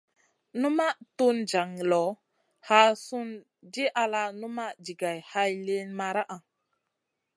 [0.59, 2.11] Numaʼ tun jaŋ loʼ,
[2.67, 3.29] haa sùn
[3.71, 6.37] di ala numaʼ jigay hay liyn maraʼa.